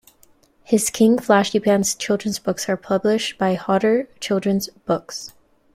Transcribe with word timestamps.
His 0.63 0.89
"King 0.89 1.17
Flashypants" 1.17 1.95
children's 1.95 2.39
books 2.39 2.67
are 2.67 2.75
published 2.75 3.37
by 3.37 3.53
Hodder 3.53 4.07
Children's 4.19 4.67
Books. 4.67 5.31